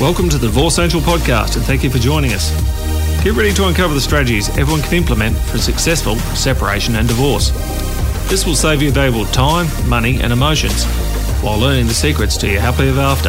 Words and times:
Welcome 0.00 0.30
to 0.30 0.38
the 0.38 0.46
Divorce 0.46 0.78
Angel 0.78 1.02
podcast 1.02 1.56
and 1.56 1.64
thank 1.66 1.84
you 1.84 1.90
for 1.90 1.98
joining 1.98 2.32
us. 2.32 2.50
Get 3.22 3.34
ready 3.34 3.52
to 3.52 3.68
uncover 3.68 3.92
the 3.92 4.00
strategies 4.00 4.48
everyone 4.56 4.80
can 4.80 4.94
implement 4.94 5.36
for 5.36 5.58
successful 5.58 6.16
separation 6.34 6.96
and 6.96 7.06
divorce. 7.06 7.50
This 8.30 8.46
will 8.46 8.54
save 8.54 8.80
you 8.80 8.92
valuable 8.92 9.26
time, 9.26 9.66
money, 9.86 10.18
and 10.22 10.32
emotions 10.32 10.86
while 11.42 11.58
learning 11.58 11.86
the 11.86 11.92
secrets 11.92 12.38
to 12.38 12.50
your 12.50 12.62
happily 12.62 12.88
ever 12.88 13.00
after. 13.00 13.28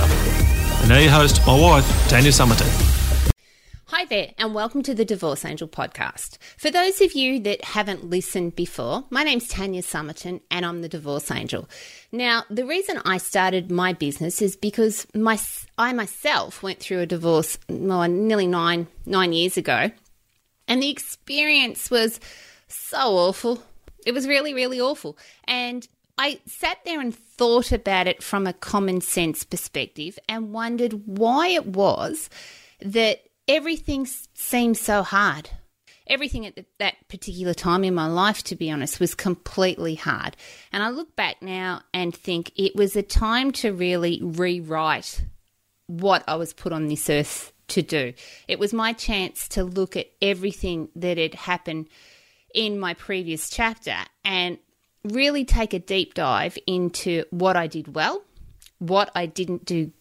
And 0.79 0.88
now 0.88 0.99
your 0.99 1.11
host, 1.11 1.45
my 1.45 1.59
wife, 1.59 1.86
Tanya 2.07 2.31
Summerton. 2.31 2.90
Hi 3.93 4.05
there, 4.05 4.31
and 4.37 4.55
welcome 4.55 4.83
to 4.83 4.95
the 4.95 5.03
Divorce 5.03 5.43
Angel 5.43 5.67
podcast. 5.67 6.37
For 6.57 6.71
those 6.71 7.01
of 7.01 7.11
you 7.11 7.41
that 7.41 7.61
haven't 7.65 8.09
listened 8.09 8.55
before, 8.55 9.03
my 9.09 9.21
name's 9.23 9.49
Tanya 9.49 9.81
Summerton, 9.81 10.39
and 10.49 10.65
I'm 10.65 10.81
the 10.81 10.87
Divorce 10.87 11.29
Angel. 11.29 11.67
Now, 12.09 12.45
the 12.49 12.65
reason 12.65 13.01
I 13.04 13.17
started 13.17 13.69
my 13.69 13.91
business 13.91 14.41
is 14.41 14.55
because 14.55 15.05
my 15.13 15.37
I 15.77 15.91
myself 15.91 16.63
went 16.63 16.79
through 16.79 17.01
a 17.01 17.05
divorce 17.05 17.59
well, 17.68 18.07
nearly 18.07 18.47
nine 18.47 18.87
nine 19.05 19.33
years 19.33 19.57
ago, 19.57 19.91
and 20.69 20.82
the 20.82 20.89
experience 20.89 21.91
was 21.91 22.21
so 22.69 23.18
awful. 23.18 23.61
It 24.05 24.13
was 24.13 24.25
really, 24.25 24.54
really 24.54 24.79
awful, 24.79 25.18
and 25.43 25.85
I 26.18 26.39
sat 26.46 26.77
there 26.85 27.01
and 27.01 27.13
thought 27.13 27.73
about 27.73 28.07
it 28.07 28.23
from 28.23 28.47
a 28.47 28.54
common 28.54 29.01
sense 29.01 29.43
perspective, 29.43 30.18
and 30.29 30.54
wondered 30.54 30.93
why 31.05 31.49
it 31.49 31.65
was 31.65 32.30
that 32.80 33.25
everything 33.52 34.08
seemed 34.33 34.78
so 34.78 35.03
hard. 35.03 35.50
Everything 36.08 36.45
at 36.45 36.58
that 36.80 36.95
particular 37.09 37.53
time 37.53 37.83
in 37.83 37.94
my 37.94 38.08
life, 38.08 38.44
to 38.44 38.55
be 38.55 38.72
honest, 38.72 39.00
was 39.00 39.14
completely 39.14 39.95
hard. 39.95 40.38
And 40.72 40.81
I 40.81 40.89
look 40.89 41.16
back 41.17 41.41
now 41.41 41.81
and 41.94 42.16
think 42.16 42.52
it 42.55 42.75
was 42.75 42.95
a 42.95 43.03
time 43.03 43.52
to 43.53 43.73
really 43.73 44.19
rewrite 44.23 45.25
what 45.88 46.23
I 46.27 46.36
was 46.36 46.53
put 46.53 46.72
on 46.72 46.88
this 46.88 47.09
earth 47.09 47.52
to 47.69 47.81
do. 47.81 48.13
It 48.47 48.57
was 48.57 48.73
my 48.73 48.94
chance 48.94 49.49
to 49.49 49.63
look 49.63 49.97
at 49.97 50.07
everything 50.22 50.88
that 50.95 51.17
had 51.17 51.35
happened 51.35 51.88
in 52.53 52.79
my 52.79 52.94
previous 52.94 53.49
chapter 53.49 53.95
and 54.23 54.57
really 55.03 55.44
take 55.44 55.73
a 55.73 55.79
deep 55.79 56.13
dive 56.13 56.57
into 56.67 57.25
what 57.31 57.57
I 57.57 57.67
did 57.67 57.95
well, 57.95 58.22
what 58.79 59.11
I 59.13 59.25
didn't 59.25 59.66
do 59.66 59.91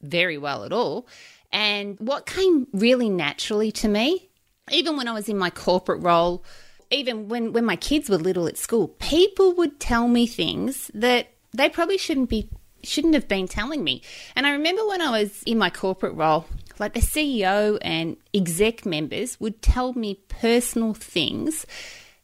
very 0.00 0.38
well 0.38 0.64
at 0.64 0.72
all, 0.72 1.06
and 1.52 1.98
what 1.98 2.26
came 2.26 2.66
really 2.72 3.08
naturally 3.08 3.72
to 3.72 3.88
me, 3.88 4.28
even 4.70 4.96
when 4.96 5.08
I 5.08 5.12
was 5.12 5.28
in 5.28 5.38
my 5.38 5.50
corporate 5.50 6.02
role, 6.02 6.44
even 6.90 7.28
when, 7.28 7.52
when 7.52 7.64
my 7.64 7.76
kids 7.76 8.08
were 8.08 8.16
little 8.16 8.46
at 8.46 8.58
school, 8.58 8.88
people 8.88 9.54
would 9.54 9.80
tell 9.80 10.08
me 10.08 10.26
things 10.26 10.90
that 10.94 11.28
they 11.52 11.68
probably 11.68 11.98
shouldn't 11.98 12.28
be 12.28 12.50
shouldn't 12.84 13.14
have 13.14 13.26
been 13.26 13.48
telling 13.48 13.82
me. 13.82 14.02
And 14.36 14.46
I 14.46 14.52
remember 14.52 14.86
when 14.86 15.00
I 15.02 15.22
was 15.22 15.42
in 15.42 15.58
my 15.58 15.68
corporate 15.68 16.14
role, 16.14 16.46
like 16.78 16.94
the 16.94 17.00
CEO 17.00 17.76
and 17.82 18.16
exec 18.32 18.86
members 18.86 19.38
would 19.40 19.60
tell 19.60 19.92
me 19.94 20.20
personal 20.28 20.94
things 20.94 21.66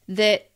that 0.09 0.51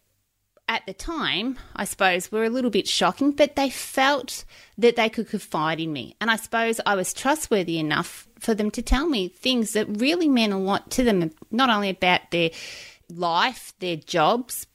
at 0.69 0.84
the 0.86 0.92
time, 0.92 1.58
I 1.74 1.84
suppose, 1.84 2.30
were 2.30 2.44
a 2.44 2.50
little 2.50 2.70
bit 2.70 2.86
shocking, 2.86 3.33
but 3.33 3.56
they 3.56 3.70
felt 3.70 4.44
that 4.77 4.97
they 4.97 5.08
could 5.08 5.28
confide 5.28 5.80
in 5.80 5.92
me. 5.92 6.14
And 6.20 6.30
I 6.30 6.36
suppose 6.36 6.80
I 6.84 6.94
was 6.94 7.14
trustworthy 7.14 7.78
enough 7.78 8.28
for 8.38 8.55
them 8.55 8.70
to 8.72 8.83
tell 8.83 9.08
me 9.08 9.28
things 9.28 9.72
that 9.72 9.86
really 9.89 10.28
meant 10.28 10.52
a 10.52 10.58
lot 10.58 10.91
to 10.92 11.05
them, 11.05 11.30
not 11.50 11.70
only 11.70 11.89
about 11.89 12.30
their 12.30 12.50
life, 13.08 13.72
their 13.78 13.96
jobs, 13.96 14.66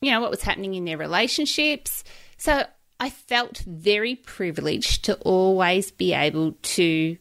you 0.00 0.10
know, 0.10 0.20
what 0.20 0.30
was 0.30 0.42
happening 0.42 0.74
in 0.74 0.86
their 0.86 0.98
relationships. 0.98 2.02
So 2.38 2.64
I 2.98 3.10
felt 3.10 3.58
very 3.58 4.14
privileged 4.14 5.04
to 5.04 5.16
always 5.16 5.90
be 5.90 6.14
able 6.14 6.52
to 6.52 7.18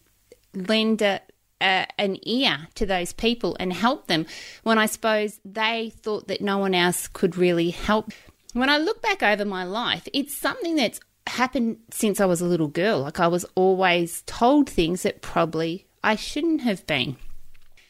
lend 0.53 1.01
a, 1.01 1.21
a, 1.65 1.87
an 1.97 2.17
ear 2.23 2.67
to 2.75 2.85
those 2.85 3.13
people 3.13 3.57
and 3.59 3.73
help 3.73 4.07
them 4.07 4.25
when 4.63 4.77
I 4.77 4.85
suppose 4.85 5.39
they 5.43 5.91
thought 6.01 6.27
that 6.27 6.41
no 6.41 6.57
one 6.57 6.75
else 6.75 7.07
could 7.07 7.37
really 7.37 7.71
help. 7.71 8.11
When 8.53 8.69
I 8.69 8.77
look 8.77 9.01
back 9.01 9.23
over 9.23 9.43
my 9.43 9.63
life, 9.63 10.07
it's 10.13 10.35
something 10.35 10.75
that's 10.75 10.99
happened 11.27 11.77
since 11.91 12.21
I 12.21 12.25
was 12.25 12.41
a 12.41 12.45
little 12.45 12.67
girl. 12.67 13.01
Like 13.01 13.19
I 13.19 13.27
was 13.27 13.45
always 13.55 14.21
told 14.25 14.69
things 14.69 15.03
that 15.03 15.21
probably 15.21 15.87
I 16.03 16.15
shouldn't 16.15 16.61
have 16.61 16.85
been. 16.85 17.17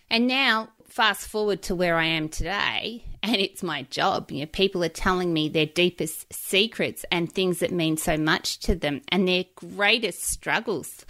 And 0.09 0.27
now, 0.27 0.69
fast 0.87 1.27
forward 1.27 1.61
to 1.63 1.75
where 1.75 1.97
I 1.97 2.05
am 2.05 2.29
today, 2.29 3.03
and 3.25 3.41
it's 3.41 3.63
my 3.63 3.83
job. 3.83 4.31
You 4.31 4.41
know, 4.41 4.45
people 4.45 4.83
are 4.83 4.89
telling 4.89 5.33
me 5.33 5.49
their 5.49 5.65
deepest 5.65 6.31
secrets 6.31 7.05
and 7.11 7.31
things 7.31 7.59
that 7.59 7.71
mean 7.71 7.97
so 7.97 8.17
much 8.17 8.59
to 8.59 8.75
them 8.75 9.01
and 9.09 9.27
their 9.27 9.45
greatest 9.55 10.23
struggles. 10.23 11.05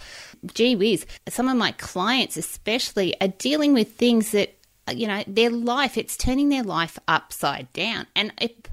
Gee 0.54 0.74
whiz, 0.74 1.06
some 1.28 1.48
of 1.48 1.56
my 1.56 1.72
clients, 1.72 2.36
especially, 2.36 3.18
are 3.20 3.28
dealing 3.28 3.74
with 3.74 3.92
things 3.92 4.32
that 4.32 4.54
you 4.92 5.08
know 5.08 5.24
their 5.26 5.50
life 5.50 5.98
it's 5.98 6.16
turning 6.16 6.48
their 6.48 6.62
life 6.62 6.96
upside 7.08 7.72
down 7.72 8.06
and 8.14 8.32
it 8.40 8.68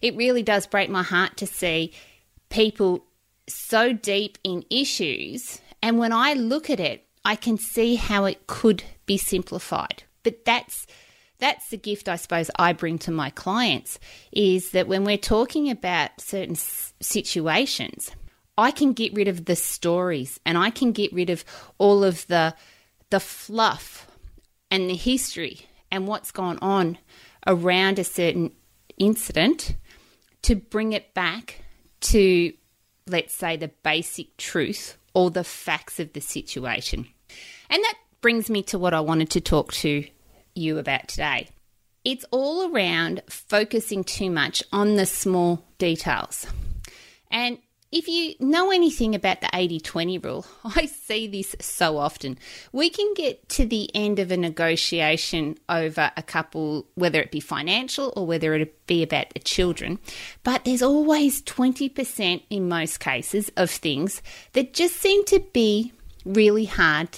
it 0.00 0.16
really 0.16 0.42
does 0.42 0.66
break 0.66 0.88
my 0.88 1.02
heart 1.02 1.36
to 1.36 1.46
see 1.46 1.92
people 2.48 3.04
so 3.46 3.92
deep 3.92 4.38
in 4.42 4.64
issues 4.70 5.60
and 5.82 5.98
when 5.98 6.10
i 6.10 6.32
look 6.32 6.70
at 6.70 6.80
it 6.80 7.04
i 7.22 7.36
can 7.36 7.58
see 7.58 7.96
how 7.96 8.24
it 8.24 8.46
could 8.46 8.82
be 9.04 9.18
simplified 9.18 10.04
but 10.22 10.42
that's 10.46 10.86
that's 11.38 11.70
the 11.70 11.76
gift 11.76 12.08
I 12.08 12.16
suppose 12.16 12.50
I 12.58 12.72
bring 12.72 12.98
to 12.98 13.10
my 13.10 13.30
clients 13.30 13.98
is 14.32 14.72
that 14.72 14.88
when 14.88 15.04
we're 15.04 15.16
talking 15.16 15.70
about 15.70 16.20
certain 16.20 16.56
situations, 16.56 18.10
I 18.56 18.72
can 18.72 18.92
get 18.92 19.14
rid 19.14 19.28
of 19.28 19.44
the 19.44 19.56
stories 19.56 20.40
and 20.44 20.58
I 20.58 20.70
can 20.70 20.92
get 20.92 21.12
rid 21.12 21.30
of 21.30 21.44
all 21.78 22.04
of 22.04 22.26
the 22.26 22.54
the 23.10 23.20
fluff 23.20 24.06
and 24.70 24.90
the 24.90 24.96
history 24.96 25.60
and 25.90 26.06
what's 26.06 26.30
gone 26.30 26.58
on 26.60 26.98
around 27.46 27.98
a 27.98 28.04
certain 28.04 28.52
incident 28.98 29.76
to 30.42 30.56
bring 30.56 30.92
it 30.92 31.14
back 31.14 31.62
to 32.00 32.52
let's 33.06 33.32
say 33.32 33.56
the 33.56 33.68
basic 33.82 34.36
truth 34.36 34.98
or 35.14 35.30
the 35.30 35.44
facts 35.44 35.98
of 35.98 36.12
the 36.12 36.20
situation. 36.20 37.06
And 37.70 37.82
that 37.82 37.94
brings 38.20 38.50
me 38.50 38.62
to 38.64 38.78
what 38.78 38.92
I 38.92 39.00
wanted 39.00 39.30
to 39.30 39.40
talk 39.40 39.72
to 39.74 40.04
you 40.58 40.78
about 40.78 41.08
today. 41.08 41.48
It's 42.04 42.24
all 42.30 42.72
around 42.72 43.22
focusing 43.28 44.04
too 44.04 44.30
much 44.30 44.62
on 44.72 44.96
the 44.96 45.06
small 45.06 45.64
details. 45.78 46.46
And 47.30 47.58
if 47.90 48.06
you 48.06 48.34
know 48.38 48.70
anything 48.70 49.14
about 49.14 49.40
the 49.40 49.48
80 49.52 49.80
20 49.80 50.18
rule, 50.18 50.46
I 50.64 50.86
see 50.86 51.26
this 51.26 51.56
so 51.60 51.96
often. 51.96 52.38
We 52.72 52.90
can 52.90 53.14
get 53.14 53.48
to 53.50 53.66
the 53.66 53.90
end 53.94 54.18
of 54.18 54.30
a 54.30 54.36
negotiation 54.36 55.56
over 55.68 56.10
a 56.16 56.22
couple, 56.22 56.86
whether 56.94 57.20
it 57.20 57.32
be 57.32 57.40
financial 57.40 58.12
or 58.14 58.26
whether 58.26 58.54
it 58.54 58.86
be 58.86 59.02
about 59.02 59.30
the 59.30 59.40
children, 59.40 59.98
but 60.42 60.64
there's 60.64 60.82
always 60.82 61.42
20% 61.42 62.42
in 62.50 62.68
most 62.68 63.00
cases 63.00 63.50
of 63.56 63.70
things 63.70 64.22
that 64.52 64.74
just 64.74 64.96
seem 64.96 65.24
to 65.26 65.40
be 65.52 65.92
really 66.24 66.66
hard 66.66 67.08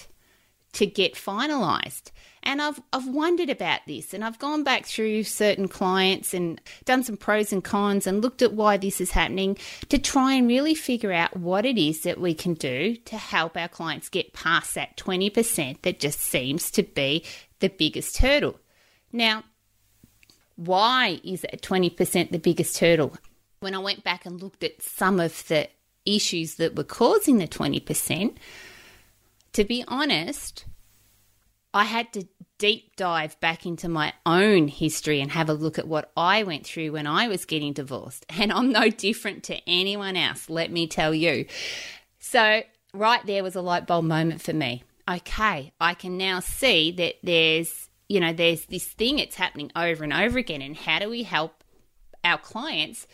to 0.73 0.87
get 0.87 1.15
finalized. 1.15 2.13
And 2.43 2.63
I've 2.63 2.81
I've 2.93 3.07
wondered 3.07 3.51
about 3.51 3.81
this 3.87 4.15
and 4.15 4.25
I've 4.25 4.39
gone 4.39 4.65
back 4.65 4.87
through 4.87 5.25
certain 5.25 5.69
clients 5.69 6.33
and 6.33 6.61
done 6.85 7.05
some 7.05 7.17
pros 7.17 7.53
and 7.53 7.63
cons 7.63 8.07
and 8.07 8.23
looked 8.23 8.41
at 8.41 8.55
why 8.55 8.77
this 8.77 9.01
is 9.01 9.11
happening 9.11 9.59
to 9.91 9.99
try 9.99 10.35
and 10.35 10.49
really 10.49 10.75
figure 10.75 11.13
out 11.13 11.37
what 11.37 11.67
it 11.67 11.77
is 11.77 12.01
that 12.03 12.21
we 12.21 12.35
can 12.35 12.55
do 12.55 12.97
to 12.97 13.17
help 13.17 13.57
our 13.57 13.69
clients 13.69 14.09
get 14.09 14.33
past 14.33 14.75
that 14.75 14.97
20% 14.97 15.83
that 15.83 16.01
just 16.01 16.21
seems 16.21 16.71
to 16.71 16.83
be 16.83 17.25
the 17.61 17.69
biggest 17.69 18.19
hurdle. 18.19 18.59
Now, 19.13 19.45
why 20.57 21.21
is 21.25 21.43
that 21.43 21.63
20% 21.63 22.31
the 22.31 22.39
biggest 22.39 22.79
hurdle? 22.79 23.17
When 23.61 23.75
I 23.75 23.79
went 23.79 24.05
back 24.05 24.25
and 24.25 24.41
looked 24.41 24.65
at 24.65 24.83
some 24.83 25.21
of 25.21 25.47
the 25.49 25.69
issues 26.07 26.55
that 26.57 26.77
were 26.77 26.85
causing 26.85 27.39
the 27.39 27.49
20%, 27.49 28.37
to 29.53 29.65
be 29.65 29.85
honest, 29.89 30.65
I 31.73 31.85
had 31.85 32.13
to 32.15 32.27
deep 32.59 32.95
dive 32.97 33.41
back 33.41 33.65
into 33.65 33.89
my 33.89 34.13
own 34.27 34.69
history 34.69 35.21
and 35.21 35.31
have 35.31 35.49
a 35.49 35.55
look 35.55 35.79
at 35.79 35.89
what 35.89 36.13
I 36.17 36.43
went 36.43 36.67
through 36.67 36.93
when 36.93 37.07
I 37.07 37.27
was 37.27 37.45
getting 37.47 37.73
divorced. 37.73 38.27
And 38.41 38.53
I'm 38.53 38.71
no 38.71 38.89
different 38.89 39.45
to 39.45 39.57
anyone 39.69 40.17
else, 40.17 40.49
let 40.49 40.71
me 40.71 40.87
tell 40.87 41.15
you. 41.15 41.47
So, 42.19 42.63
right 42.95 43.25
there 43.27 43.43
was 43.43 43.55
a 43.55 43.61
light 43.61 43.87
bulb 43.87 44.05
moment 44.05 44.41
for 44.41 44.53
me. 44.53 44.83
Okay, 45.11 45.73
I 45.81 45.95
can 45.95 46.17
now 46.17 46.41
see 46.41 46.93
that 46.93 47.17
there's, 47.23 47.89
you 48.09 48.21
know, 48.21 48.33
there's 48.33 48.65
this 48.67 48.87
thing 48.87 49.19
it's 49.19 49.37
happening 49.37 49.71
over 49.75 50.05
and 50.05 50.13
over 50.13 50.39
again. 50.39 50.63
And 50.63 50.77
how 50.77 51.01
do 51.01 51.11
we 51.11 51.23
help 51.23 51.65
our 52.25 52.39
clients 52.39 53.07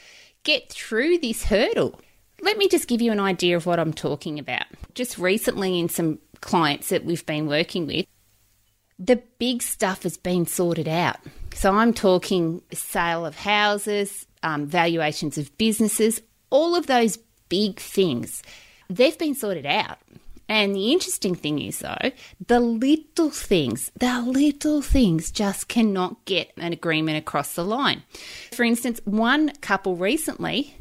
get 0.45 0.71
through 0.71 1.19
this 1.19 1.45
hurdle? 1.45 2.01
Let 2.41 2.59
me 2.59 2.69
just 2.69 2.87
give 2.87 3.01
you 3.01 3.13
an 3.13 3.21
idea 3.21 3.57
of 3.57 3.67
what 3.67 3.81
I'm 3.81 3.95
talking 3.95 4.39
about. 4.39 4.67
Just 4.95 5.19
recently, 5.19 5.79
in 5.79 5.89
some 5.89 6.19
clients 6.41 6.91
that 6.91 7.05
we've 7.05 7.25
been 7.25 7.47
working 7.47 7.87
with, 7.87 8.07
the 8.99 9.23
big 9.39 9.63
stuff 9.63 10.03
has 10.05 10.17
been 10.17 10.47
sorted 10.47 10.89
out. 10.89 11.19
So 11.55 11.73
I'm 11.75 11.93
talking 11.93 12.63
sale 12.73 13.27
of 13.27 13.37
houses, 13.37 14.27
um, 14.43 14.67
valuations 14.67 15.39
of 15.39 15.57
businesses, 15.59 16.21
all 16.51 16.75
of 16.75 16.87
those 16.87 17.19
big 17.49 17.79
things. 17.79 18.43
They've 18.89 19.19
been 19.19 19.35
sorted 19.35 19.67
out. 19.67 19.99
And 20.49 20.77
the 20.77 20.93
interesting 20.93 21.35
thing 21.35 21.61
is, 21.61 21.81
though, 21.81 22.13
the 22.47 22.61
little 22.61 23.31
things, 23.31 23.91
the 23.99 24.23
little 24.23 24.81
things 24.81 25.33
just 25.33 25.67
cannot 25.67 26.25
get 26.25 26.53
an 26.57 26.73
agreement 26.73 27.19
across 27.19 27.55
the 27.55 27.65
line. 27.65 28.05
For 28.53 28.63
instance, 28.63 29.01
one 29.05 29.53
couple 29.57 29.97
recently, 29.97 30.77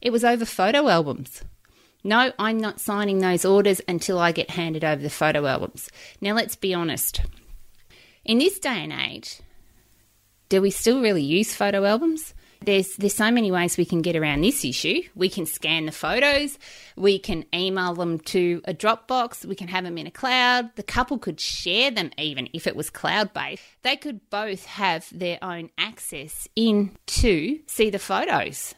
it 0.00 0.10
was 0.10 0.24
over 0.24 0.44
photo 0.44 0.88
albums. 0.88 1.42
No, 2.04 2.32
I'm 2.38 2.58
not 2.58 2.80
signing 2.80 3.18
those 3.18 3.44
orders 3.44 3.80
until 3.88 4.18
I 4.18 4.30
get 4.30 4.50
handed 4.50 4.84
over 4.84 5.02
the 5.02 5.10
photo 5.10 5.46
albums. 5.46 5.88
Now, 6.20 6.34
let's 6.34 6.56
be 6.56 6.72
honest. 6.72 7.22
In 8.24 8.38
this 8.38 8.60
day 8.60 8.84
and 8.84 8.92
age, 8.92 9.40
do 10.48 10.62
we 10.62 10.70
still 10.70 11.00
really 11.00 11.22
use 11.22 11.54
photo 11.54 11.84
albums? 11.84 12.34
There's 12.64 12.94
there's 12.94 13.16
so 13.16 13.32
many 13.32 13.50
ways 13.50 13.76
we 13.76 13.84
can 13.84 14.00
get 14.02 14.14
around 14.14 14.42
this 14.42 14.64
issue. 14.64 15.02
We 15.16 15.28
can 15.28 15.44
scan 15.44 15.86
the 15.86 15.92
photos, 15.92 16.56
we 16.94 17.18
can 17.18 17.44
email 17.52 17.94
them 17.94 18.20
to 18.20 18.62
a 18.64 18.72
Dropbox, 18.72 19.44
we 19.44 19.56
can 19.56 19.66
have 19.66 19.82
them 19.82 19.98
in 19.98 20.06
a 20.06 20.12
cloud. 20.12 20.70
The 20.76 20.84
couple 20.84 21.18
could 21.18 21.40
share 21.40 21.90
them 21.90 22.12
even 22.16 22.48
if 22.52 22.68
it 22.68 22.76
was 22.76 22.90
cloud 22.90 23.32
based. 23.32 23.64
They 23.82 23.96
could 23.96 24.30
both 24.30 24.66
have 24.66 25.06
their 25.10 25.42
own 25.42 25.70
access 25.76 26.46
in 26.54 26.96
to 27.06 27.58
see 27.66 27.90
the 27.90 27.98
photos. 27.98 28.76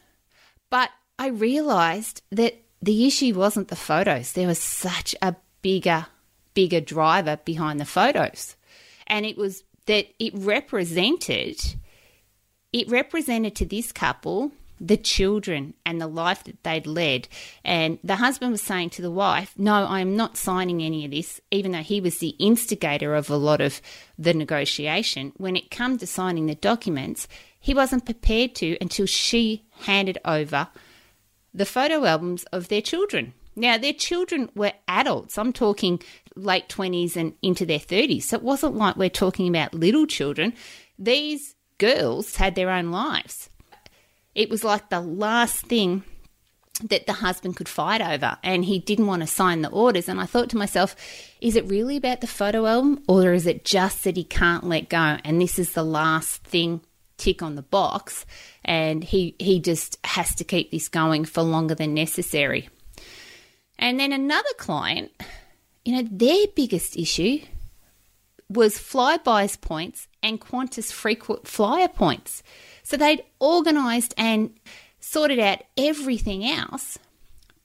But 0.71 0.89
I 1.19 1.29
realized 1.29 2.23
that 2.31 2.63
the 2.81 3.07
issue 3.07 3.35
wasn't 3.35 3.69
the 3.69 3.77
photos. 3.77 4.33
There 4.33 4.49
was 4.49 4.59
such 4.59 5.15
a 5.21 5.37
bigger 5.61 6.07
bigger 6.55 6.81
driver 6.81 7.37
behind 7.45 7.81
the 7.81 7.85
photos. 7.85 8.57
And 9.07 9.27
it 9.27 9.37
was 9.37 9.65
that 9.87 10.07
it 10.19 10.33
represented 10.35 11.61
it 12.73 12.89
represented 12.89 13.55
to 13.55 13.65
this 13.65 13.93
couple 13.93 14.51
the 14.81 14.97
children 14.97 15.75
and 15.87 16.01
the 16.01 16.09
life 16.09 16.43
that 16.45 16.63
they'd 16.65 16.87
led. 16.87 17.29
And 17.65 17.99
the 18.03 18.17
husband 18.17 18.51
was 18.51 18.63
saying 18.63 18.91
to 18.91 19.03
the 19.03 19.11
wife, 19.11 19.55
No, 19.57 19.87
I 19.87 20.01
am 20.01 20.17
not 20.17 20.37
signing 20.37 20.83
any 20.83 21.05
of 21.05 21.13
this, 21.13 21.41
even 21.51 21.73
though 21.73 21.79
he 21.79 22.01
was 22.01 22.19
the 22.19 22.35
instigator 22.41 23.15
of 23.15 23.31
a 23.31 23.37
lot 23.37 23.61
of 23.61 23.81
the 24.19 24.35
negotiation. 24.35 25.33
When 25.37 25.57
it 25.57 25.71
came 25.71 25.99
to 25.99 26.07
signing 26.07 26.47
the 26.47 26.57
documents, 26.57 27.29
he 27.61 27.73
wasn't 27.73 28.05
prepared 28.05 28.55
to 28.57 28.77
until 28.81 29.07
she 29.07 29.65
handed 29.83 30.19
over 30.25 30.69
the 31.55 31.65
photo 31.65 32.05
albums 32.05 32.45
of 32.53 32.69
their 32.69 32.83
children. 32.83 33.33
Now, 33.57 33.79
their 33.79 33.93
children 33.93 34.51
were 34.55 34.73
adults. 34.89 35.39
I'm 35.39 35.53
talking 35.53 36.01
late 36.37 36.69
20s 36.69 37.17
and 37.17 37.35
into 37.43 37.65
their 37.65 37.79
30s. 37.79 38.25
So 38.25 38.37
it 38.37 38.43
wasn't 38.43 38.77
like 38.77 38.97
we're 38.97 39.11
talking 39.11 39.49
about 39.49 39.75
little 39.75 40.07
children. 40.07 40.55
These 40.99 41.55
girls 41.79 42.37
had 42.37 42.55
their 42.55 42.71
own 42.71 42.91
lives. 42.91 43.51
It 44.35 44.51
was 44.51 44.65
like 44.65 44.91
the 44.91 45.01
last 45.01 45.67
thing 45.67 46.03
that 46.83 47.07
the 47.07 47.13
husband 47.13 47.57
could 47.57 47.69
fight 47.69 48.01
over, 48.01 48.37
and 48.43 48.65
he 48.65 48.81
didn't 48.81 49.07
want 49.07 49.23
to 49.23 49.29
sign 49.29 49.63
the 49.63 49.71
orders. 49.71 50.09
And 50.09 50.21
I 50.21 50.27
thought 50.27 50.51
to 50.51 50.57
myself, 50.57 50.97
is 51.41 51.55
it 51.55 51.69
really 51.69 51.97
about 51.97 52.21
the 52.21 52.27
photo 52.27 52.67
album, 52.67 53.03
or 53.07 53.33
is 53.33 53.47
it 53.47 53.65
just 53.65 54.03
that 54.05 54.17
he 54.17 54.25
can't 54.25 54.65
let 54.65 54.89
go? 54.89 55.19
And 55.25 55.41
this 55.41 55.59
is 55.59 55.73
the 55.73 55.85
last 55.85 56.43
thing 56.43 56.81
tick 57.17 57.43
on 57.43 57.55
the 57.55 57.63
box, 57.63 58.27
and 58.65 59.05
he 59.05 59.37
he 59.39 59.61
just 59.61 59.99
has 60.05 60.35
to 60.35 60.45
keep 60.45 60.73
this 60.73 60.89
going 60.89 61.25
for 61.25 61.43
longer 61.43 61.77
than 61.77 61.95
necessary. 61.95 62.69
And 63.79 63.99
then 63.99 64.13
another 64.13 64.49
client, 64.57 65.13
you 65.85 65.95
know, 65.97 66.09
their 66.11 66.47
biggest 66.55 66.97
issue 66.97 67.41
was 68.49 68.79
Flybuys 68.79 69.61
points 69.61 70.09
and 70.23 70.41
Qantas 70.41 70.93
frequent 70.93 71.47
flyer 71.47 71.89
points. 71.89 72.43
So 72.83 72.97
they'd 72.97 73.25
organised 73.41 74.15
and 74.17 74.55
sorted 75.01 75.39
out 75.39 75.63
everything 75.77 76.45
else, 76.45 76.99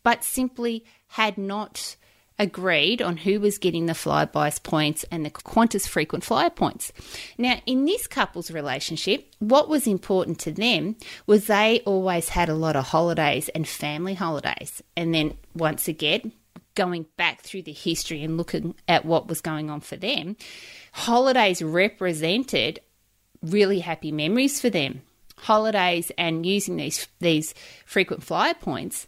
but 0.04 0.24
simply 0.24 0.86
had 1.08 1.38
not 1.38 1.96
agreed 2.40 3.02
on 3.02 3.18
who 3.18 3.40
was 3.40 3.58
getting 3.58 3.86
the 3.86 3.94
Flybuys 3.94 4.64
points 4.64 5.04
and 5.12 5.26
the 5.26 5.30
Qantas 5.30 5.88
frequent 5.88 6.24
flyer 6.24 6.50
points. 6.50 6.92
Now, 7.38 7.60
in 7.66 7.86
this 7.86 8.08
couple's 8.08 8.50
relationship, 8.50 9.32
what 9.40 9.68
was 9.68 9.86
important 9.86 10.40
to 10.40 10.52
them 10.52 10.96
was 11.28 11.48
they 11.48 11.82
always 11.86 12.30
had 12.30 12.48
a 12.50 12.56
lot 12.56 12.78
of 12.78 12.86
holidays 12.86 13.50
and 13.50 13.68
family 13.68 14.14
holidays. 14.14 14.82
And 14.96 15.14
then 15.14 15.38
once 15.54 15.88
again, 15.90 16.32
going 16.76 17.06
back 17.18 17.42
through 17.42 17.64
the 17.64 17.74
history 17.74 18.24
and 18.24 18.38
looking 18.38 18.74
at 18.88 19.04
what 19.04 19.28
was 19.28 19.42
going 19.42 19.70
on 19.70 19.82
for 19.82 19.98
them, 19.98 20.38
holidays 20.94 21.62
represented 21.62 22.80
really 23.42 23.80
happy 23.80 24.14
memories 24.14 24.62
for 24.62 24.70
them. 24.70 25.02
Holidays 25.36 26.12
and 26.18 26.46
using 26.46 26.76
these 26.78 27.08
these 27.20 27.54
frequent 27.86 28.24
flyer 28.24 28.54
points, 28.54 29.08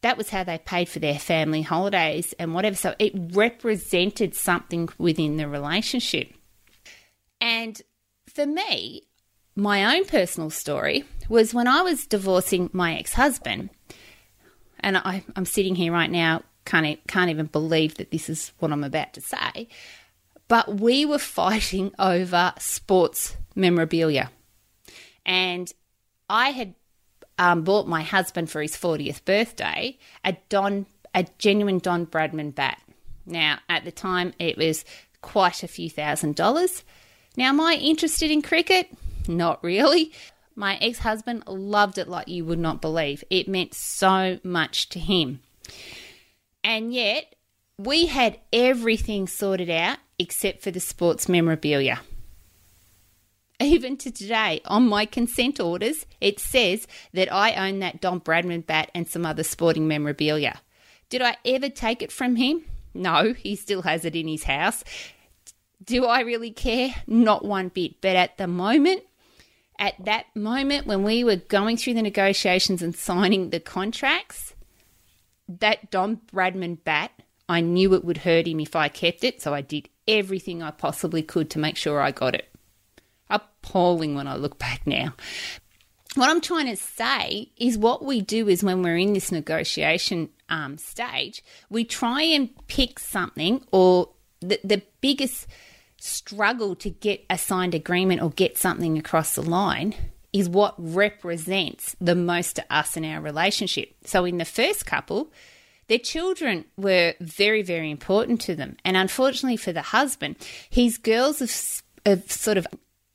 that 0.00 0.16
was 0.16 0.30
how 0.30 0.44
they 0.44 0.58
paid 0.58 0.88
for 0.88 0.98
their 0.98 1.18
family 1.18 1.62
holidays 1.62 2.32
and 2.38 2.54
whatever. 2.54 2.76
So 2.76 2.94
it 2.98 3.12
represented 3.14 4.34
something 4.34 4.88
within 4.98 5.36
the 5.36 5.48
relationship. 5.48 6.32
And 7.40 7.80
for 8.26 8.46
me, 8.46 9.02
my 9.56 9.96
own 9.96 10.04
personal 10.04 10.50
story 10.50 11.04
was 11.28 11.52
when 11.52 11.66
I 11.66 11.82
was 11.82 12.06
divorcing 12.06 12.70
my 12.72 12.96
ex 12.96 13.14
husband, 13.14 13.70
and 14.80 14.96
I, 14.96 15.24
am 15.34 15.44
sitting 15.44 15.74
here 15.74 15.92
right 15.92 16.10
now 16.10 16.42
can't, 16.64 17.00
can't 17.08 17.30
even 17.30 17.46
believe 17.46 17.96
that 17.96 18.10
this 18.10 18.28
is 18.28 18.52
what 18.58 18.72
I'm 18.72 18.84
about 18.84 19.14
to 19.14 19.20
say. 19.20 19.68
But 20.46 20.80
we 20.80 21.04
were 21.04 21.18
fighting 21.18 21.92
over 21.98 22.54
sports 22.58 23.36
memorabilia. 23.54 24.30
And 25.26 25.70
I 26.30 26.50
had 26.50 26.74
um, 27.38 27.62
bought 27.62 27.86
my 27.86 28.02
husband 28.02 28.50
for 28.50 28.60
his 28.60 28.76
40th 28.76 29.24
birthday 29.24 29.98
a 30.24 30.36
Don, 30.48 30.86
a 31.14 31.26
genuine 31.38 31.78
Don 31.78 32.06
Bradman 32.06 32.54
bat. 32.54 32.80
Now, 33.26 33.58
at 33.68 33.84
the 33.84 33.92
time, 33.92 34.32
it 34.38 34.56
was 34.56 34.84
quite 35.20 35.62
a 35.62 35.68
few 35.68 35.90
thousand 35.90 36.36
dollars. 36.36 36.82
Now, 37.36 37.50
am 37.50 37.60
I 37.60 37.74
interested 37.74 38.30
in 38.30 38.42
cricket? 38.42 38.88
Not 39.28 39.62
really. 39.62 40.12
My 40.54 40.76
ex 40.76 40.98
husband 40.98 41.44
loved 41.46 41.98
it 41.98 42.08
like 42.08 42.28
you 42.28 42.44
would 42.44 42.58
not 42.58 42.80
believe. 42.80 43.22
It 43.30 43.46
meant 43.46 43.74
so 43.74 44.40
much 44.42 44.88
to 44.90 44.98
him. 44.98 45.40
And 46.64 46.92
yet, 46.92 47.34
we 47.78 48.06
had 48.06 48.40
everything 48.52 49.28
sorted 49.28 49.70
out 49.70 49.98
except 50.18 50.62
for 50.62 50.72
the 50.72 50.80
sports 50.80 51.28
memorabilia. 51.28 52.00
Even 53.60 53.96
to 53.96 54.10
today, 54.12 54.60
on 54.66 54.88
my 54.88 55.04
consent 55.04 55.58
orders, 55.58 56.06
it 56.20 56.38
says 56.38 56.86
that 57.12 57.32
I 57.32 57.68
own 57.68 57.80
that 57.80 58.00
Don 58.00 58.20
Bradman 58.20 58.64
bat 58.64 58.90
and 58.94 59.08
some 59.08 59.26
other 59.26 59.42
sporting 59.42 59.88
memorabilia. 59.88 60.60
Did 61.08 61.22
I 61.22 61.36
ever 61.44 61.68
take 61.68 62.00
it 62.00 62.12
from 62.12 62.36
him? 62.36 62.64
No, 62.94 63.32
he 63.32 63.56
still 63.56 63.82
has 63.82 64.04
it 64.04 64.14
in 64.14 64.28
his 64.28 64.44
house. 64.44 64.84
Do 65.82 66.06
I 66.06 66.20
really 66.20 66.52
care? 66.52 66.94
Not 67.06 67.44
one 67.44 67.68
bit. 67.68 68.00
But 68.00 68.14
at 68.14 68.38
the 68.38 68.46
moment, 68.46 69.02
at 69.78 69.94
that 70.04 70.26
moment 70.36 70.86
when 70.86 71.02
we 71.02 71.24
were 71.24 71.36
going 71.36 71.76
through 71.76 71.94
the 71.94 72.02
negotiations 72.02 72.80
and 72.80 72.94
signing 72.94 73.50
the 73.50 73.60
contracts, 73.60 74.54
that 75.48 75.90
Don 75.90 76.20
Bradman 76.32 76.84
bat, 76.84 77.10
I 77.48 77.60
knew 77.60 77.94
it 77.94 78.04
would 78.04 78.18
hurt 78.18 78.46
him 78.46 78.60
if 78.60 78.76
I 78.76 78.88
kept 78.88 79.24
it, 79.24 79.40
so 79.40 79.54
I 79.54 79.62
did 79.62 79.88
everything 80.06 80.62
I 80.62 80.70
possibly 80.70 81.22
could 81.22 81.50
to 81.50 81.58
make 81.58 81.76
sure 81.76 82.00
I 82.00 82.12
got 82.12 82.34
it. 82.34 82.48
Appalling 83.62 84.14
when 84.14 84.26
I 84.26 84.36
look 84.36 84.58
back 84.58 84.86
now. 84.86 85.14
What 86.14 86.30
I'm 86.30 86.40
trying 86.40 86.66
to 86.66 86.76
say 86.76 87.50
is 87.56 87.78
what 87.78 88.04
we 88.04 88.20
do 88.20 88.48
is 88.48 88.64
when 88.64 88.82
we're 88.82 88.96
in 88.96 89.12
this 89.12 89.30
negotiation 89.30 90.30
um, 90.48 90.78
stage, 90.78 91.44
we 91.70 91.84
try 91.84 92.22
and 92.22 92.50
pick 92.66 92.98
something 92.98 93.64
or 93.70 94.10
the, 94.40 94.58
the 94.64 94.82
biggest 95.00 95.46
struggle 96.00 96.74
to 96.76 96.90
get 96.90 97.24
a 97.28 97.36
signed 97.36 97.74
agreement 97.74 98.22
or 98.22 98.30
get 98.30 98.56
something 98.56 98.98
across 98.98 99.34
the 99.34 99.42
line 99.42 99.94
is 100.32 100.48
what 100.48 100.74
represents 100.78 101.96
the 102.00 102.14
most 102.14 102.56
to 102.56 102.64
us 102.74 102.96
in 102.96 103.04
our 103.04 103.20
relationship. 103.20 103.94
So, 104.04 104.24
in 104.24 104.38
the 104.38 104.44
first 104.44 104.86
couple, 104.86 105.32
their 105.88 105.98
children 105.98 106.66
were 106.76 107.14
very, 107.20 107.62
very 107.62 107.90
important 107.90 108.40
to 108.42 108.54
them. 108.54 108.76
And 108.84 108.96
unfortunately 108.96 109.56
for 109.56 109.72
the 109.72 109.82
husband, 109.82 110.36
his 110.68 110.98
girls 110.98 111.38
have, 111.38 111.82
have 112.04 112.30
sort 112.30 112.58
of 112.58 112.66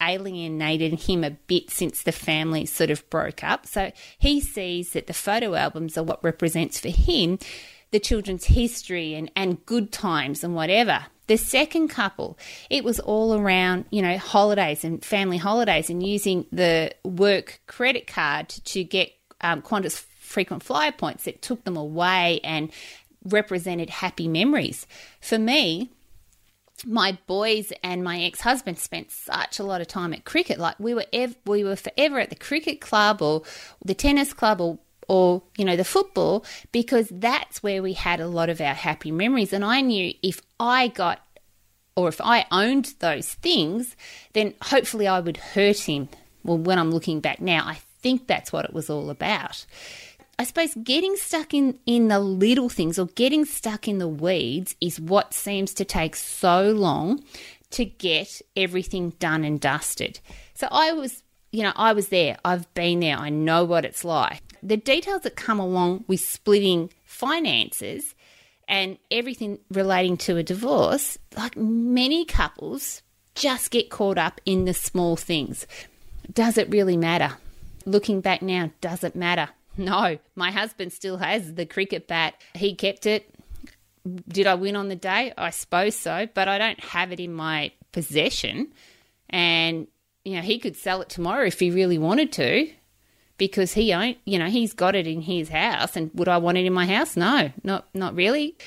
alienated 0.01 1.01
him 1.01 1.23
a 1.23 1.31
bit 1.31 1.69
since 1.69 2.03
the 2.03 2.11
family 2.11 2.65
sort 2.65 2.89
of 2.89 3.09
broke 3.09 3.43
up. 3.43 3.65
So 3.65 3.91
he 4.17 4.41
sees 4.41 4.91
that 4.91 5.07
the 5.07 5.13
photo 5.13 5.55
albums 5.55 5.97
are 5.97 6.03
what 6.03 6.23
represents 6.23 6.79
for 6.79 6.89
him 6.89 7.39
the 7.93 7.99
children's 7.99 8.45
history 8.45 9.13
and, 9.13 9.31
and 9.35 9.65
good 9.65 9.91
times 9.91 10.43
and 10.43 10.55
whatever. 10.55 11.05
The 11.27 11.37
second 11.37 11.87
couple, 11.87 12.37
it 12.69 12.83
was 12.83 12.99
all 12.99 13.35
around, 13.35 13.85
you 13.91 14.01
know, 14.01 14.17
holidays 14.17 14.83
and 14.83 15.05
family 15.05 15.37
holidays 15.37 15.89
and 15.89 16.05
using 16.05 16.45
the 16.51 16.91
work 17.05 17.61
credit 17.67 18.07
card 18.07 18.49
to 18.49 18.83
get 18.83 19.13
um, 19.39 19.61
Qantas 19.61 20.03
frequent 20.19 20.63
flyer 20.63 20.91
points 20.91 21.23
that 21.25 21.41
took 21.41 21.63
them 21.63 21.77
away 21.77 22.41
and 22.43 22.71
represented 23.23 23.89
happy 23.89 24.27
memories. 24.27 24.85
For 25.21 25.37
me, 25.37 25.89
my 26.85 27.17
boys 27.27 27.71
and 27.83 28.03
my 28.03 28.21
ex-husband 28.21 28.77
spent 28.77 29.11
such 29.11 29.59
a 29.59 29.63
lot 29.63 29.81
of 29.81 29.87
time 29.87 30.13
at 30.13 30.25
cricket. 30.25 30.59
Like 30.59 30.79
we 30.79 30.93
were 30.93 31.05
ev- 31.13 31.37
we 31.45 31.63
were 31.63 31.75
forever 31.75 32.19
at 32.19 32.29
the 32.29 32.35
cricket 32.35 32.81
club 32.81 33.21
or 33.21 33.43
the 33.83 33.93
tennis 33.93 34.33
club 34.33 34.59
or 34.59 34.79
or 35.07 35.43
you 35.57 35.65
know 35.65 35.75
the 35.75 35.83
football 35.83 36.45
because 36.71 37.09
that's 37.11 37.61
where 37.61 37.83
we 37.83 37.93
had 37.93 38.19
a 38.19 38.27
lot 38.27 38.49
of 38.49 38.61
our 38.61 38.73
happy 38.73 39.11
memories. 39.11 39.53
And 39.53 39.63
i 39.63 39.81
knew 39.81 40.13
if 40.21 40.41
i 40.59 40.87
got 40.87 41.21
or 41.95 42.07
if 42.07 42.21
i 42.21 42.45
owned 42.51 42.93
those 42.99 43.33
things 43.33 43.95
then 44.33 44.53
hopefully 44.61 45.07
i 45.07 45.19
would 45.19 45.37
hurt 45.37 45.79
him. 45.79 46.09
Well 46.43 46.57
when 46.57 46.79
i'm 46.79 46.91
looking 46.91 47.19
back 47.19 47.41
now 47.41 47.65
i 47.65 47.79
think 48.01 48.27
that's 48.27 48.51
what 48.51 48.65
it 48.65 48.73
was 48.73 48.89
all 48.89 49.09
about 49.09 49.65
I 50.43 50.45
suppose 50.45 50.75
getting 50.83 51.15
stuck 51.15 51.53
in, 51.53 51.79
in 51.85 52.09
the 52.09 52.19
little 52.19 52.67
things 52.67 52.99
or 52.99 53.05
getting 53.05 53.45
stuck 53.45 53.87
in 53.87 53.99
the 53.99 54.09
weeds 54.09 54.75
is 54.81 54.99
what 54.99 55.33
seems 55.33 55.73
to 55.75 55.85
take 55.85 56.17
so 56.17 56.71
long 56.71 57.23
to 57.69 57.85
get 57.85 58.41
everything 58.53 59.11
done 59.19 59.45
and 59.45 59.57
dusted. 59.57 60.19
So 60.53 60.67
I 60.69 60.91
was, 60.91 61.23
you 61.53 61.63
know, 61.63 61.71
I 61.77 61.93
was 61.93 62.09
there. 62.09 62.35
I've 62.43 62.71
been 62.73 62.99
there. 62.99 63.15
I 63.15 63.29
know 63.29 63.63
what 63.63 63.85
it's 63.85 64.03
like. 64.03 64.41
The 64.61 64.75
details 64.75 65.21
that 65.21 65.37
come 65.37 65.61
along 65.61 66.03
with 66.09 66.19
splitting 66.19 66.89
finances 67.05 68.13
and 68.67 68.97
everything 69.09 69.59
relating 69.71 70.17
to 70.17 70.35
a 70.35 70.43
divorce, 70.43 71.17
like 71.37 71.55
many 71.55 72.25
couples, 72.25 73.01
just 73.33 73.71
get 73.71 73.89
caught 73.89 74.17
up 74.17 74.41
in 74.45 74.65
the 74.65 74.73
small 74.73 75.15
things. 75.15 75.65
Does 76.33 76.57
it 76.57 76.69
really 76.69 76.97
matter? 76.97 77.37
Looking 77.85 78.19
back 78.19 78.41
now, 78.41 78.71
does 78.81 79.05
it 79.05 79.15
matter? 79.15 79.47
No, 79.77 80.19
my 80.35 80.51
husband 80.51 80.93
still 80.93 81.17
has 81.17 81.55
the 81.55 81.65
cricket 81.65 82.07
bat. 82.07 82.35
He 82.53 82.75
kept 82.75 83.05
it. 83.05 83.33
Did 84.27 84.47
I 84.47 84.53
win 84.55 84.75
on 84.75 84.89
the 84.89 84.95
day? 84.95 85.33
I 85.37 85.49
suppose 85.49 85.95
so, 85.95 86.27
but 86.33 86.47
I 86.47 86.57
don't 86.57 86.79
have 86.83 87.11
it 87.11 87.19
in 87.19 87.33
my 87.33 87.71
possession. 87.91 88.73
And, 89.29 89.87
you 90.23 90.35
know, 90.35 90.41
he 90.41 90.59
could 90.59 90.75
sell 90.75 91.01
it 91.01 91.09
tomorrow 91.09 91.47
if 91.47 91.59
he 91.59 91.71
really 91.71 91.97
wanted 91.97 92.31
to 92.33 92.69
because 93.37 93.73
he 93.73 93.93
own, 93.93 94.15
you 94.25 94.37
know, 94.37 94.47
he's 94.49 94.73
got 94.73 94.95
it 94.95 95.07
in 95.07 95.21
his 95.21 95.49
house 95.49 95.95
and 95.95 96.11
would 96.13 96.27
I 96.27 96.37
want 96.37 96.57
it 96.57 96.65
in 96.65 96.73
my 96.73 96.85
house? 96.85 97.15
No, 97.17 97.51
not 97.63 97.87
not 97.93 98.15
really. 98.15 98.57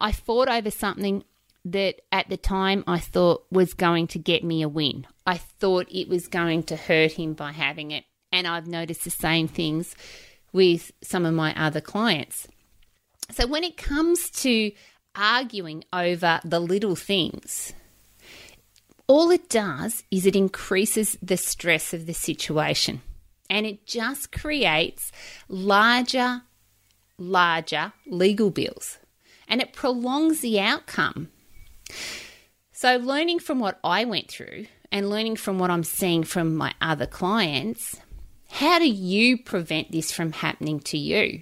I 0.00 0.12
fought 0.12 0.48
over 0.48 0.70
something 0.70 1.24
that 1.64 2.00
at 2.10 2.28
the 2.28 2.36
time 2.36 2.82
I 2.86 2.98
thought 2.98 3.44
was 3.50 3.74
going 3.74 4.08
to 4.08 4.18
get 4.18 4.42
me 4.42 4.62
a 4.62 4.68
win. 4.68 5.06
I 5.26 5.38
thought 5.38 5.86
it 5.90 6.08
was 6.08 6.28
going 6.28 6.64
to 6.64 6.76
hurt 6.76 7.12
him 7.12 7.34
by 7.34 7.52
having 7.52 7.90
it. 7.92 8.04
And 8.32 8.46
I've 8.46 8.66
noticed 8.66 9.04
the 9.04 9.10
same 9.10 9.46
things 9.46 9.94
with 10.52 10.92
some 11.02 11.24
of 11.24 11.34
my 11.34 11.54
other 11.54 11.80
clients. 11.80 12.48
So 13.30 13.46
when 13.46 13.64
it 13.64 13.76
comes 13.76 14.30
to 14.30 14.72
arguing 15.14 15.84
over 15.92 16.40
the 16.44 16.60
little 16.60 16.96
things, 16.96 17.72
all 19.06 19.30
it 19.30 19.48
does 19.48 20.04
is 20.10 20.26
it 20.26 20.36
increases 20.36 21.18
the 21.22 21.36
stress 21.36 21.92
of 21.92 22.06
the 22.06 22.14
situation 22.14 23.02
and 23.50 23.66
it 23.66 23.86
just 23.86 24.32
creates 24.32 25.12
larger, 25.48 26.42
larger 27.18 27.92
legal 28.06 28.50
bills 28.50 28.98
and 29.48 29.60
it 29.60 29.72
prolongs 29.72 30.40
the 30.40 30.58
outcome. 30.60 31.28
So, 32.72 32.96
learning 32.96 33.40
from 33.40 33.58
what 33.60 33.78
I 33.84 34.04
went 34.04 34.28
through 34.28 34.66
and 34.90 35.10
learning 35.10 35.36
from 35.36 35.58
what 35.58 35.70
I'm 35.70 35.84
seeing 35.84 36.24
from 36.24 36.56
my 36.56 36.72
other 36.80 37.06
clients, 37.06 38.00
how 38.52 38.78
do 38.78 38.86
you 38.86 39.38
prevent 39.38 39.92
this 39.92 40.12
from 40.12 40.32
happening 40.32 40.78
to 40.80 40.98
you? 40.98 41.40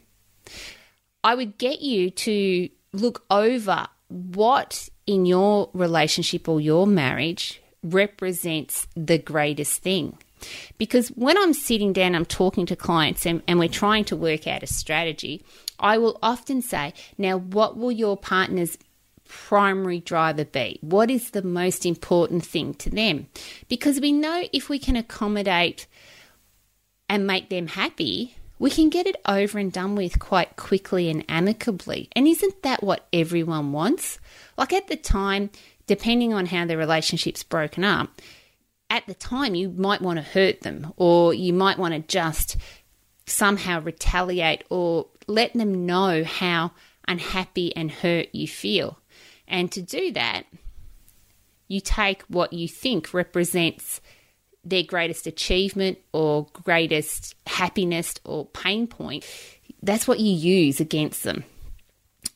I 1.24 1.34
would 1.34 1.58
get 1.58 1.82
you 1.82 2.08
to 2.10 2.68
look 2.92 3.24
over 3.28 3.88
what 4.06 4.88
in 5.08 5.26
your 5.26 5.70
relationship 5.72 6.48
or 6.48 6.60
your 6.60 6.86
marriage 6.86 7.60
represents 7.82 8.86
the 8.94 9.18
greatest 9.18 9.82
thing. 9.82 10.18
Because 10.78 11.08
when 11.08 11.36
I'm 11.36 11.52
sitting 11.52 11.92
down, 11.92 12.14
I'm 12.14 12.24
talking 12.24 12.64
to 12.66 12.76
clients 12.76 13.26
and, 13.26 13.42
and, 13.48 13.58
we're 13.58 13.68
trying 13.68 14.04
to 14.04 14.16
work 14.16 14.46
out 14.46 14.62
a 14.62 14.68
strategy, 14.68 15.44
I 15.80 15.98
will 15.98 16.16
often 16.22 16.62
say, 16.62 16.94
Now, 17.18 17.38
what 17.38 17.76
will 17.76 17.92
your 17.92 18.16
partner's 18.16 18.78
primary 19.26 20.00
driver 20.00 20.44
be? 20.44 20.78
What 20.80 21.10
is 21.10 21.30
the 21.30 21.42
most 21.42 21.84
important 21.84 22.46
thing 22.46 22.74
to 22.74 22.90
them? 22.90 23.26
Because 23.68 24.00
we 24.00 24.12
know 24.12 24.44
if 24.52 24.68
we 24.68 24.78
can 24.78 24.96
accommodate 24.96 25.86
and 27.10 27.26
make 27.26 27.48
them 27.48 27.66
happy, 27.66 28.36
we 28.60 28.70
can 28.70 28.88
get 28.88 29.04
it 29.04 29.16
over 29.26 29.58
and 29.58 29.72
done 29.72 29.96
with 29.96 30.20
quite 30.20 30.54
quickly 30.54 31.10
and 31.10 31.24
amicably. 31.28 32.08
And 32.12 32.28
isn't 32.28 32.62
that 32.62 32.84
what 32.84 33.08
everyone 33.12 33.72
wants? 33.72 34.20
Like 34.56 34.72
at 34.72 34.86
the 34.86 34.96
time, 34.96 35.50
depending 35.88 36.32
on 36.32 36.46
how 36.46 36.66
the 36.66 36.76
relationship's 36.76 37.42
broken 37.42 37.82
up, 37.82 38.22
at 38.88 39.04
the 39.08 39.14
time 39.14 39.56
you 39.56 39.70
might 39.70 40.00
want 40.00 40.18
to 40.18 40.22
hurt 40.22 40.60
them 40.60 40.92
or 40.96 41.34
you 41.34 41.52
might 41.52 41.78
want 41.78 41.94
to 41.94 42.00
just 42.00 42.56
somehow 43.26 43.80
retaliate 43.80 44.62
or 44.70 45.08
let 45.26 45.52
them 45.54 45.86
know 45.86 46.22
how 46.22 46.70
unhappy 47.08 47.74
and 47.74 47.90
hurt 47.90 48.28
you 48.32 48.46
feel. 48.46 49.00
And 49.48 49.72
to 49.72 49.82
do 49.82 50.12
that, 50.12 50.44
you 51.66 51.80
take 51.80 52.22
what 52.22 52.52
you 52.52 52.68
think 52.68 53.12
represents 53.12 54.00
their 54.64 54.82
greatest 54.82 55.26
achievement 55.26 55.98
or 56.12 56.46
greatest 56.52 57.34
happiness 57.46 58.14
or 58.24 58.46
pain 58.46 58.86
point, 58.86 59.24
that's 59.82 60.06
what 60.06 60.20
you 60.20 60.32
use 60.32 60.80
against 60.80 61.22
them. 61.22 61.44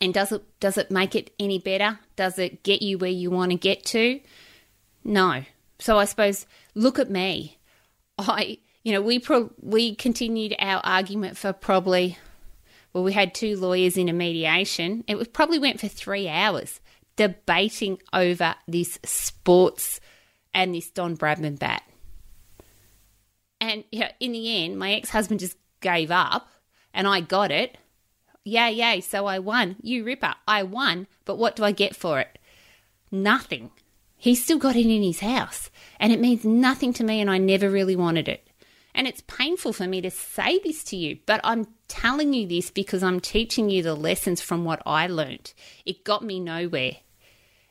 And 0.01 0.13
does 0.13 0.33
it 0.33 0.43
does 0.61 0.79
it 0.79 0.91
make 0.91 1.15
it 1.15 1.31
any 1.39 1.59
better? 1.59 1.99
Does 2.17 2.39
it 2.39 2.63
get 2.63 2.83
you 2.83 2.99
where 2.99 3.11
you 3.11 3.31
want 3.31 3.53
to 3.53 3.57
get 3.57 3.85
to? 3.87 4.21
No. 5.05 5.45
So 5.79 5.99
I 5.99 6.05
suppose 6.05 6.47
look 6.75 6.99
at 6.99 7.11
me. 7.11 7.59
I 8.19 8.59
you 8.83 8.93
know 8.93 9.03
we 9.03 9.19
pro- 9.19 9.53
we 9.61 9.95
continued 9.95 10.57
our 10.59 10.81
argument 10.85 11.37
for 11.37 11.53
probably 11.53 12.19
well 12.93 13.05
we 13.05 13.13
had 13.13 13.35
two 13.35 13.57
lawyers 13.57 13.97
in 13.97 14.09
a 14.09 14.13
mediation. 14.13 15.05
It 15.07 15.17
was, 15.17 15.29
probably 15.29 15.59
went 15.59 15.81
for 15.81 15.89
3 15.89 16.29
hours 16.29 16.81
debating 17.17 18.01
over 18.13 18.55
this 18.67 18.99
sports 19.05 20.01
and 20.53 20.75
this 20.75 20.91
Don 20.91 21.17
Bradman 21.17 21.59
bat. 21.59 21.83
And 23.65 23.85
in 24.21 24.33
the 24.33 24.65
end, 24.65 24.79
my 24.79 24.93
ex 24.93 25.11
husband 25.11 25.41
just 25.41 25.57
gave 25.81 26.11
up 26.11 26.49
and 26.93 27.09
I 27.09 27.21
got 27.21 27.51
it. 27.51 27.79
Yay, 28.45 28.73
yay. 28.73 29.01
So 29.01 29.27
I 29.27 29.39
won. 29.39 29.77
You 29.81 30.05
ripper. 30.05 30.35
I 30.47 30.63
won. 30.63 31.07
But 31.25 31.39
what 31.39 31.57
do 31.57 31.65
I 31.65 31.73
get 31.73 31.97
for 31.97 32.21
it? 32.21 32.39
Nothing. 33.11 33.71
He 34.17 34.35
still 34.35 34.59
got 34.59 34.77
it 34.77 34.87
in 34.87 35.03
his 35.03 35.21
house. 35.21 35.71
And 35.99 36.13
it 36.13 36.21
means 36.21 36.45
nothing 36.45 36.93
to 36.95 37.05
me, 37.05 37.21
and 37.21 37.31
I 37.31 37.39
never 37.39 37.71
really 37.71 37.97
wanted 37.97 38.29
it. 38.29 38.47
And 38.95 39.07
it's 39.07 39.23
painful 39.27 39.73
for 39.73 39.87
me 39.87 40.01
to 40.03 40.11
say 40.11 40.59
this 40.59 40.85
to 40.85 40.97
you, 40.97 41.19
but 41.27 41.41
I'm 41.43 41.67
telling 41.89 42.33
you 42.33 42.47
this 42.47 42.71
because 42.71 43.03
I'm 43.03 43.19
teaching 43.19 43.69
you 43.71 43.83
the 43.83 43.95
lessons 43.95 44.41
from 44.41 44.65
what 44.65 44.83
I 44.87 45.07
learned. 45.07 45.53
It 45.85 46.05
got 46.05 46.23
me 46.23 46.39
nowhere. 46.39 46.99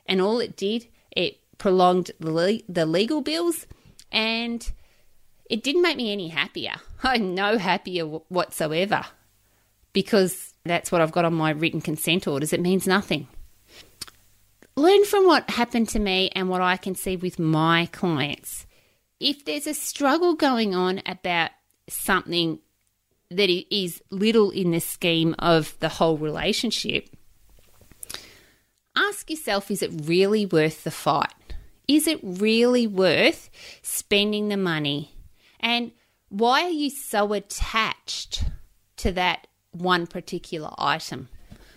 And 0.05 0.21
all 0.21 0.39
it 0.39 0.57
did, 0.57 0.87
it 1.11 1.39
prolonged 1.57 2.11
the 2.19 2.85
legal 2.85 3.21
bills 3.21 3.67
and 4.11 4.71
it 5.49 5.63
didn't 5.63 5.81
make 5.81 5.97
me 5.97 6.11
any 6.11 6.29
happier. 6.29 6.73
I'm 7.03 7.35
no 7.35 7.57
happier 7.57 8.05
whatsoever 8.05 9.05
because 9.91 10.53
that's 10.65 10.91
what 10.91 11.01
I've 11.01 11.11
got 11.11 11.25
on 11.25 11.33
my 11.33 11.51
written 11.51 11.81
consent 11.81 12.27
orders. 12.27 12.53
It 12.53 12.61
means 12.61 12.87
nothing. 12.87 13.27
Learn 14.75 15.05
from 15.05 15.27
what 15.27 15.49
happened 15.51 15.89
to 15.89 15.99
me 15.99 16.31
and 16.35 16.49
what 16.49 16.61
I 16.61 16.77
can 16.77 16.95
see 16.95 17.15
with 17.15 17.37
my 17.37 17.87
clients. 17.91 18.65
If 19.19 19.45
there's 19.45 19.67
a 19.67 19.73
struggle 19.73 20.33
going 20.33 20.73
on 20.73 21.01
about 21.05 21.51
something 21.87 22.59
that 23.29 23.49
is 23.49 24.01
little 24.09 24.49
in 24.49 24.71
the 24.71 24.79
scheme 24.79 25.35
of 25.37 25.77
the 25.79 25.89
whole 25.89 26.17
relationship, 26.17 27.09
ask 28.95 29.29
yourself 29.29 29.69
is 29.69 29.83
it 29.83 29.91
really 30.05 30.45
worth 30.45 30.83
the 30.83 30.91
fight? 30.91 31.33
Is 31.87 32.07
it 32.07 32.19
really 32.23 32.87
worth 32.87 33.49
spending 33.81 34.47
the 34.47 34.57
money 34.57 35.12
and 35.63 35.93
why 36.29 36.63
are 36.63 36.69
you 36.69 36.89
so 36.89 37.33
attached 37.33 38.43
to 38.97 39.11
that 39.13 39.47
one 39.71 40.05
particular 40.05 40.71
item? 40.77 41.29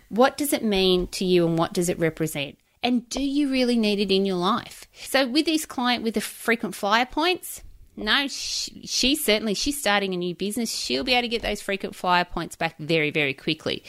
What 0.09 0.37
does 0.37 0.53
it 0.53 0.65
mean 0.65 1.07
to 1.09 1.25
you 1.25 1.47
and 1.47 1.57
what 1.57 1.73
does 1.73 1.89
it 1.89 1.99
represent? 1.99 2.59
And 2.83 3.09
do 3.09 3.23
you 3.23 3.51
really 3.51 3.77
need 3.77 3.99
it 4.01 4.15
in 4.15 4.27
your 4.27 4.37
life? 4.37 4.87
So, 4.93 5.27
with 5.27 5.47
this 5.47 5.65
client 5.67 6.05
with 6.05 6.15
the 6.15 6.21
frequent 6.21 6.75
flyer 6.75 7.07
points, 7.07 7.63
no, 7.97 8.29
she, 8.29 8.87
she, 8.87 9.17
certainly 9.17 9.55
she's 9.55 9.81
starting 9.81 10.13
a 10.13 10.19
new 10.19 10.35
business. 10.35 10.71
She'll 10.71 11.03
be 11.03 11.15
able 11.15 11.23
to 11.23 11.29
get 11.29 11.43
those 11.43 11.63
frequent 11.63 11.97
flyer 11.97 12.25
points 12.25 12.55
back 12.55 12.77
very, 12.79 13.11
very 13.11 13.35
quickly. 13.35 13.83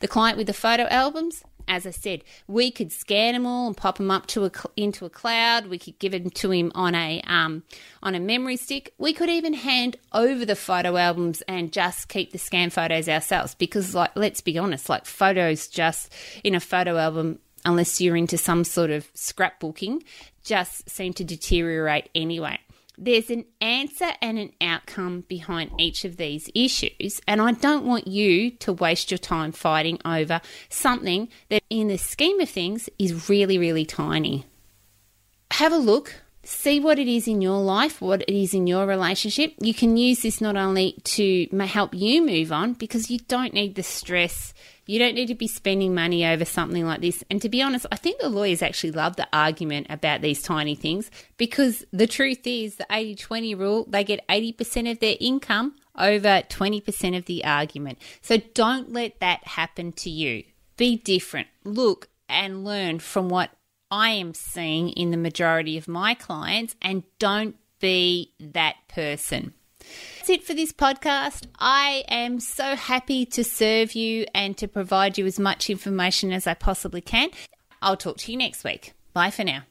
The 0.00 0.08
client 0.08 0.36
with 0.36 0.46
the 0.46 0.52
photo 0.52 0.84
albums, 0.84 1.42
as 1.68 1.86
I 1.86 1.90
said, 1.90 2.24
we 2.46 2.70
could 2.70 2.92
scan 2.92 3.34
them 3.34 3.46
all 3.46 3.66
and 3.66 3.76
pop 3.76 3.98
them 3.98 4.10
up 4.10 4.26
to 4.28 4.44
a, 4.46 4.50
into 4.76 5.04
a 5.04 5.10
cloud. 5.10 5.66
We 5.66 5.78
could 5.78 5.98
give 5.98 6.12
them 6.12 6.30
to 6.30 6.50
him 6.50 6.72
on 6.74 6.94
a 6.94 7.22
um, 7.26 7.62
on 8.02 8.14
a 8.14 8.20
memory 8.20 8.56
stick. 8.56 8.94
We 8.98 9.12
could 9.12 9.28
even 9.28 9.54
hand 9.54 9.96
over 10.12 10.44
the 10.44 10.56
photo 10.56 10.96
albums 10.96 11.42
and 11.42 11.72
just 11.72 12.08
keep 12.08 12.32
the 12.32 12.38
scan 12.38 12.70
photos 12.70 13.08
ourselves. 13.08 13.54
Because, 13.54 13.94
like, 13.94 14.12
let's 14.14 14.40
be 14.40 14.58
honest, 14.58 14.88
like 14.88 15.06
photos 15.06 15.68
just 15.68 16.12
in 16.42 16.54
a 16.54 16.60
photo 16.60 16.96
album, 16.98 17.38
unless 17.64 18.00
you're 18.00 18.16
into 18.16 18.38
some 18.38 18.64
sort 18.64 18.90
of 18.90 19.12
scrapbooking, 19.14 20.02
just 20.42 20.88
seem 20.88 21.12
to 21.14 21.24
deteriorate 21.24 22.10
anyway. 22.14 22.58
There's 22.96 23.30
an 23.30 23.44
answer 23.60 24.10
and 24.22 24.38
an 24.38 24.52
outcome 24.60 25.24
behind 25.28 25.72
each 25.78 26.04
of 26.04 26.16
these 26.16 26.48
issues. 26.54 27.20
And 27.26 27.40
I 27.40 27.52
don't 27.52 27.84
want 27.84 28.06
you 28.06 28.50
to 28.52 28.72
waste 28.72 29.10
your 29.10 29.18
time 29.18 29.52
fighting 29.52 29.98
over 30.04 30.40
something 30.68 31.28
that, 31.48 31.62
in 31.70 31.88
the 31.88 31.98
scheme 31.98 32.40
of 32.40 32.48
things, 32.48 32.88
is 32.98 33.28
really, 33.28 33.58
really 33.58 33.84
tiny. 33.84 34.46
Have 35.52 35.72
a 35.72 35.78
look. 35.78 36.14
See 36.46 36.78
what 36.78 36.98
it 36.98 37.08
is 37.08 37.26
in 37.26 37.40
your 37.40 37.58
life, 37.62 38.02
what 38.02 38.20
it 38.20 38.30
is 38.30 38.52
in 38.52 38.66
your 38.66 38.86
relationship. 38.86 39.54
You 39.60 39.72
can 39.72 39.96
use 39.96 40.20
this 40.20 40.42
not 40.42 40.56
only 40.56 40.98
to 41.04 41.46
help 41.60 41.94
you 41.94 42.24
move 42.24 42.52
on 42.52 42.74
because 42.74 43.10
you 43.10 43.18
don't 43.20 43.54
need 43.54 43.76
the 43.76 43.82
stress 43.82 44.52
you 44.86 44.98
don't 44.98 45.14
need 45.14 45.26
to 45.26 45.34
be 45.34 45.46
spending 45.46 45.94
money 45.94 46.26
over 46.26 46.44
something 46.44 46.86
like 46.86 47.00
this. 47.00 47.24
And 47.30 47.40
to 47.42 47.48
be 47.48 47.62
honest, 47.62 47.86
I 47.90 47.96
think 47.96 48.20
the 48.20 48.28
lawyers 48.28 48.62
actually 48.62 48.92
love 48.92 49.16
the 49.16 49.28
argument 49.32 49.86
about 49.90 50.20
these 50.20 50.42
tiny 50.42 50.74
things 50.74 51.10
because 51.36 51.84
the 51.92 52.06
truth 52.06 52.46
is 52.46 52.76
the 52.76 52.86
80 52.90 53.14
20 53.16 53.54
rule, 53.54 53.86
they 53.88 54.04
get 54.04 54.26
80% 54.28 54.90
of 54.90 55.00
their 55.00 55.16
income 55.20 55.74
over 55.96 56.42
20% 56.42 57.16
of 57.16 57.24
the 57.26 57.44
argument. 57.44 57.98
So 58.20 58.38
don't 58.38 58.92
let 58.92 59.20
that 59.20 59.46
happen 59.46 59.92
to 59.92 60.10
you. 60.10 60.44
Be 60.76 60.96
different. 60.96 61.48
Look 61.64 62.08
and 62.28 62.64
learn 62.64 62.98
from 62.98 63.28
what 63.28 63.50
I 63.90 64.10
am 64.10 64.34
seeing 64.34 64.90
in 64.90 65.10
the 65.10 65.16
majority 65.16 65.78
of 65.78 65.86
my 65.86 66.14
clients 66.14 66.74
and 66.82 67.04
don't 67.18 67.56
be 67.80 68.32
that 68.40 68.76
person 68.88 69.54
that's 70.24 70.40
it 70.40 70.46
for 70.46 70.54
this 70.54 70.72
podcast. 70.72 71.48
I 71.58 72.02
am 72.08 72.40
so 72.40 72.76
happy 72.76 73.26
to 73.26 73.44
serve 73.44 73.94
you 73.94 74.24
and 74.34 74.56
to 74.56 74.66
provide 74.66 75.18
you 75.18 75.26
as 75.26 75.38
much 75.38 75.68
information 75.68 76.32
as 76.32 76.46
I 76.46 76.54
possibly 76.54 77.02
can. 77.02 77.28
I'll 77.82 77.98
talk 77.98 78.16
to 78.18 78.32
you 78.32 78.38
next 78.38 78.64
week. 78.64 78.94
Bye 79.12 79.30
for 79.30 79.44
now. 79.44 79.64